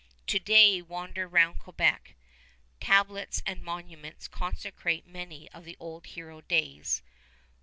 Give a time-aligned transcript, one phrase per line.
[0.25, 2.15] To day wander round Quebec.
[2.79, 7.03] Tablets and monuments consecrate many of the old hero days.